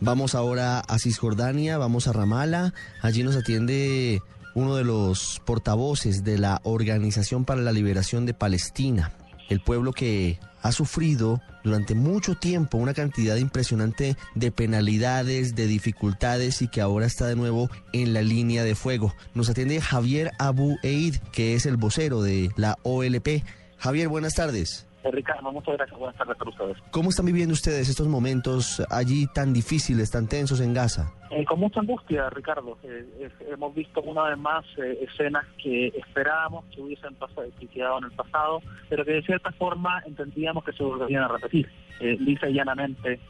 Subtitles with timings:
[0.00, 2.72] Vamos ahora a Cisjordania, vamos a Ramala.
[3.02, 4.22] Allí nos atiende
[4.54, 9.12] uno de los portavoces de la Organización para la Liberación de Palestina,
[9.48, 16.62] el pueblo que ha sufrido durante mucho tiempo una cantidad impresionante de penalidades, de dificultades
[16.62, 19.14] y que ahora está de nuevo en la línea de fuego.
[19.34, 23.44] Nos atiende Javier Abu Eid, que es el vocero de la OLP.
[23.78, 24.87] Javier, buenas tardes.
[25.08, 25.98] Eh, Ricardo, muchas gracias.
[25.98, 26.76] Buenas tardes para ustedes.
[26.90, 31.12] ¿Cómo están viviendo ustedes estos momentos allí tan difíciles, tan tensos en Gaza?
[31.30, 32.78] Eh, con mucha angustia, Ricardo.
[32.82, 38.12] Eh, hemos visto una vez más escenas que esperábamos que hubiesen pasado, quedado en el
[38.12, 41.68] pasado, pero que de cierta forma entendíamos que se volverían a repetir,
[42.00, 43.20] lisa y llanamente,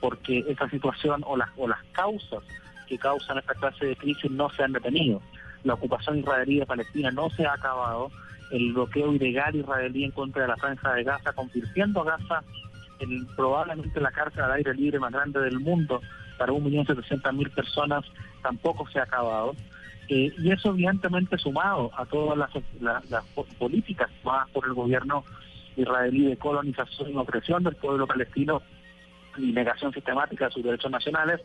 [0.00, 2.42] porque esa situación o las, o las causas
[2.88, 5.20] que causan esta clase de crisis no se han detenido.
[5.64, 8.10] La ocupación israelí de Palestina no se ha acabado
[8.50, 12.42] el bloqueo ilegal israelí en contra de la franja de Gaza, convirtiendo a Gaza
[12.98, 16.00] en probablemente la cárcel al aire libre más grande del mundo
[16.38, 18.04] para 1.700.000 personas,
[18.42, 19.54] tampoco se ha acabado.
[20.08, 23.24] Eh, y eso evidentemente sumado a todas las, las,
[23.58, 25.24] políticas tomadas por el gobierno
[25.76, 28.62] israelí de colonización y opresión del pueblo palestino
[29.36, 31.40] y negación sistemática de sus derechos nacionales,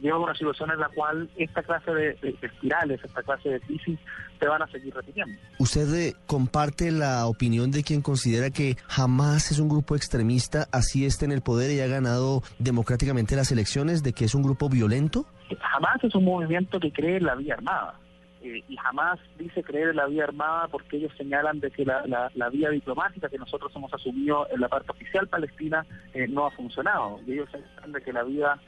[0.00, 3.98] lleva a una situación en la cual esta clase de, espirales, esta clase de crisis,
[4.38, 5.38] se van a seguir repitiendo.
[5.58, 11.04] ¿Usted eh, comparte la opinión de quien considera que jamás es un grupo extremista, así
[11.04, 14.68] esté en el poder y ha ganado democráticamente las elecciones, de que es un grupo
[14.68, 15.26] violento?
[15.60, 17.94] Jamás es un movimiento que cree en la vía armada.
[18.42, 22.48] Eh, y jamás dice creer en la vía armada porque ellos señalan de que la,
[22.50, 25.84] vía diplomática que nosotros hemos asumido en la parte oficial palestina
[26.14, 27.20] eh, no ha funcionado.
[27.26, 28.58] Y ellos señalan de que la vía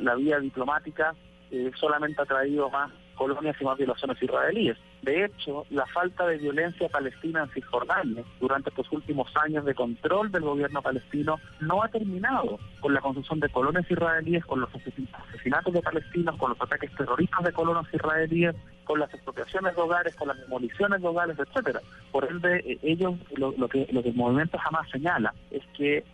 [0.00, 1.14] la vía diplomática
[1.50, 4.76] eh, solamente ha traído más colonias y más violaciones israelíes.
[5.02, 10.30] De hecho, la falta de violencia palestina en Cisjordania durante estos últimos años de control
[10.30, 15.72] del gobierno palestino no ha terminado con la construcción de colonias israelíes, con los asesinatos
[15.72, 18.54] de palestinos, con los ataques terroristas de colonos israelíes,
[18.86, 21.80] con las expropiaciones de hogares, con las demoliciones de hogares, etcétera.
[22.12, 26.04] Por ende, eh, ellos, lo, que, lo que el movimiento jamás señala es que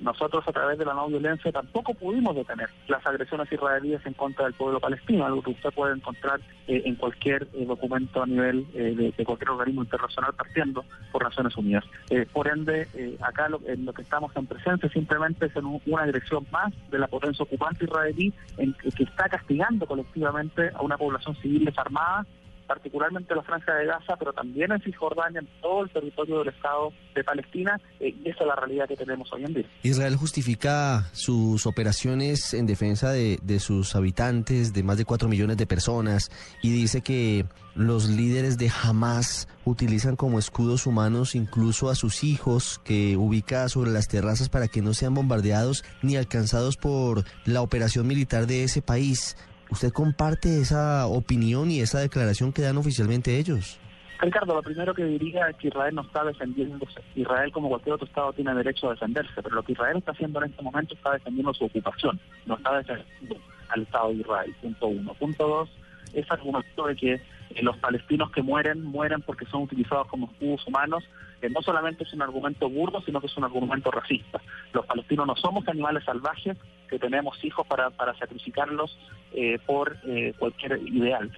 [0.00, 4.46] nosotros a través de la no violencia tampoco pudimos detener las agresiones israelíes en contra
[4.46, 8.66] del pueblo palestino, algo que usted puede encontrar eh, en cualquier eh, documento a nivel
[8.72, 11.84] de, cualquier organismo internacional partiendo por Naciones Unidas.
[12.32, 12.88] por ende,
[13.20, 17.06] acá lo, lo, que estamos en presencia simplemente es en una agresión más de la
[17.06, 22.21] potencia ocupante israelí en, que está castigando colectivamente a una población civil desarmada
[22.66, 26.92] particularmente la franja de Gaza, pero también en Cisjordania, en todo el territorio del Estado
[27.14, 29.66] de Palestina, eh, esa es la realidad que tenemos hoy en día.
[29.82, 35.56] Israel justifica sus operaciones en defensa de, de sus habitantes, de más de cuatro millones
[35.56, 36.30] de personas,
[36.62, 42.80] y dice que los líderes de Hamas utilizan como escudos humanos incluso a sus hijos
[42.84, 48.06] que ubica sobre las terrazas para que no sean bombardeados ni alcanzados por la operación
[48.06, 49.36] militar de ese país.
[49.72, 53.80] ¿Usted comparte esa opinión y esa declaración que dan oficialmente ellos?
[54.20, 57.00] Ricardo, lo primero que diría es que Israel no está defendiéndose.
[57.14, 60.42] Israel, como cualquier otro Estado, tiene derecho a defenderse, pero lo que Israel está haciendo
[60.42, 63.36] en este momento está defendiendo su ocupación, no está defendiendo
[63.70, 65.14] al Estado de Israel, punto uno.
[65.14, 65.70] Punto dos,
[66.12, 67.20] es argumento de que
[67.54, 71.04] eh, los palestinos que mueren, mueren porque son utilizados como escudos humanos,
[71.50, 74.40] no solamente es un argumento burdo, sino que es un argumento racista.
[74.72, 76.56] Los palestinos no somos animales salvajes
[76.88, 78.96] que tenemos hijos para, para sacrificarlos
[79.32, 81.30] eh, por eh, cualquier ideal.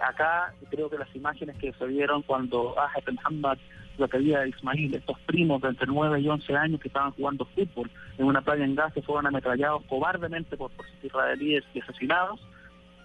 [0.00, 3.58] acá creo que las imágenes que se vieron cuando Ahed Muhammad,
[3.98, 7.44] la querida de Ismail, estos primos de entre 9 y 11 años que estaban jugando
[7.44, 12.40] fútbol en una playa en Gaza, fueron ametrallados cobardemente por, por israelíes y asesinados,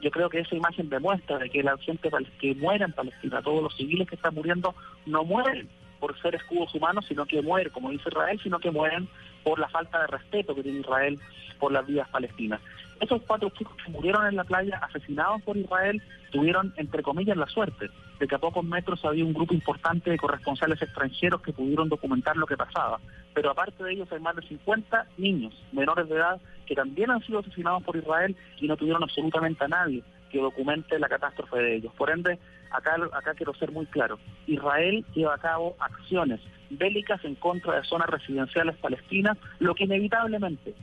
[0.01, 2.09] yo creo que esa imagen demuestra de que la gente
[2.39, 4.75] que muere en Palestina, todos los civiles que están muriendo,
[5.05, 5.67] no mueren
[5.99, 9.07] por ser escudos humanos, sino que mueren, como dice Israel, sino que mueren
[9.43, 11.19] por la falta de respeto que tiene Israel
[11.59, 12.61] por las vidas palestinas.
[12.99, 17.45] Esos cuatro chicos que murieron en la playa, asesinados por Israel, tuvieron, entre comillas, la
[17.47, 21.89] suerte de que a pocos metros había un grupo importante de corresponsales extranjeros que pudieron
[21.89, 22.99] documentar lo que pasaba.
[23.33, 27.23] Pero aparte de ellos hay más de 50 niños menores de edad que también han
[27.23, 31.75] sido asesinados por Israel y no tuvieron absolutamente a nadie que documente la catástrofe de
[31.75, 31.93] ellos.
[31.93, 32.39] Por ende,
[32.71, 37.83] acá, acá quiero ser muy claro, Israel lleva a cabo acciones bélicas en contra de
[37.83, 40.75] zonas residenciales palestinas, lo que inevitablemente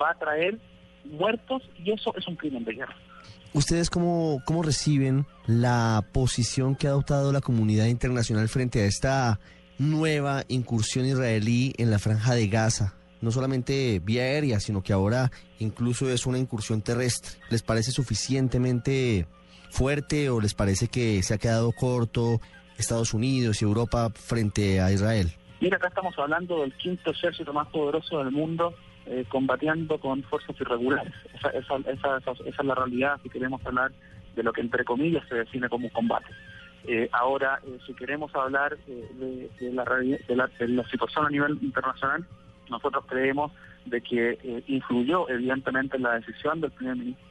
[0.00, 0.58] va a traer
[1.04, 2.96] muertos y eso es un crimen de guerra.
[3.52, 9.38] ¿Ustedes cómo, cómo reciben la posición que ha adoptado la comunidad internacional frente a esta
[9.78, 12.94] nueva incursión israelí en la franja de Gaza?
[13.20, 15.30] No solamente vía aérea, sino que ahora
[15.60, 17.38] incluso es una incursión terrestre.
[17.48, 19.26] ¿Les parece suficientemente
[19.74, 22.40] fuerte o les parece que se ha quedado corto
[22.78, 25.32] Estados Unidos y Europa frente a Israel?
[25.60, 28.74] Mira, acá estamos hablando del quinto ejército más poderoso del mundo
[29.06, 31.12] eh, combatiendo con fuerzas irregulares.
[31.34, 33.90] Esa, esa, esa, esa, es la realidad si queremos hablar
[34.36, 36.26] de lo que entre comillas se define como un combate.
[36.86, 41.58] Eh, ahora, eh, si queremos hablar de, la, de, la, de la situación a nivel
[41.62, 42.24] internacional,
[42.70, 43.50] nosotros creemos
[43.86, 47.24] de que influyó evidentemente en la decisión del primer ministro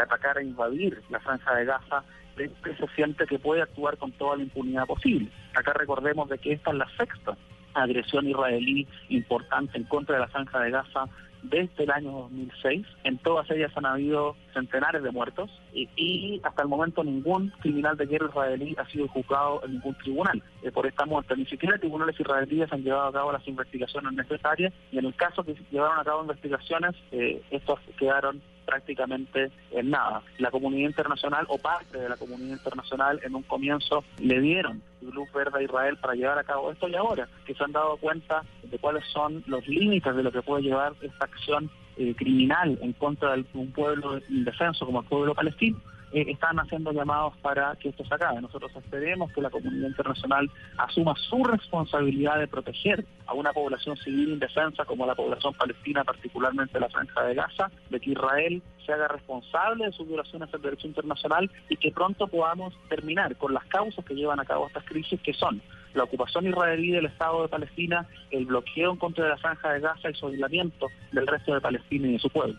[0.00, 2.04] atacar e invadir la franja de Gaza,
[2.36, 5.30] que se siente que puede actuar con toda la impunidad posible.
[5.54, 7.36] Acá recordemos de que esta es la sexta
[7.74, 11.06] agresión israelí importante en contra de la franja de Gaza
[11.42, 12.86] desde el año 2006.
[13.04, 18.06] En todas ellas han habido centenares de muertos y, hasta el momento ningún criminal de
[18.06, 21.36] guerra israelí ha sido juzgado en ningún tribunal eh, por esta muerte.
[21.36, 25.44] Ni siquiera tribunales israelíes han llevado a cabo las investigaciones necesarias y en el caso
[25.44, 30.22] que llevaron a cabo investigaciones, eh, estos quedaron prácticamente en nada.
[30.36, 35.32] La comunidad internacional o parte de la comunidad internacional en un comienzo le dieron luz
[35.32, 38.42] verde a Israel para llevar a cabo esto y ahora que se han dado cuenta
[38.62, 42.92] de cuáles son los límites de lo que puede llevar esta acción eh, criminal en
[42.92, 45.80] contra de un pueblo indefenso como el pueblo palestino,
[46.12, 48.40] eh, están haciendo llamados para que esto se acabe.
[48.40, 54.30] Nosotros esperemos que la comunidad internacional asuma su responsabilidad de proteger a una población civil
[54.30, 59.08] indefensa como la población palestina, particularmente la franja de Gaza, de que Israel se haga
[59.08, 64.04] responsable de sus violaciones del derecho internacional y que pronto podamos terminar con las causas
[64.04, 65.60] que llevan a cabo estas crisis, que son
[65.94, 69.80] la ocupación israelí del Estado de Palestina, el bloqueo en contra de la franja de
[69.80, 72.58] Gaza y su aislamiento del resto de Palestina y de su pueblo.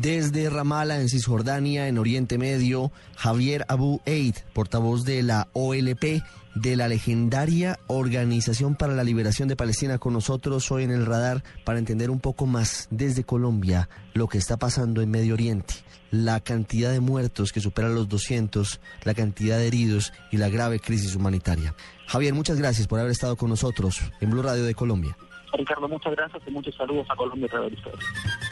[0.00, 6.22] Desde Ramala, en Cisjordania, en Oriente Medio, Javier Abu Eid, portavoz de la OLP,
[6.54, 11.42] de la legendaria Organización para la Liberación de Palestina, con nosotros hoy en el radar
[11.64, 15.74] para entender un poco más desde Colombia lo que está pasando en Medio Oriente,
[16.12, 20.78] la cantidad de muertos que supera los 200, la cantidad de heridos y la grave
[20.78, 21.74] crisis humanitaria.
[22.06, 25.16] Javier, muchas gracias por haber estado con nosotros en Blue Radio de Colombia.
[25.54, 28.47] Ricardo, muchas gracias y muchos saludos a Colombia a.